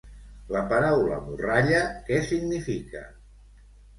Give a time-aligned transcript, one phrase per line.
[0.53, 3.03] La paraula morralla, què significa?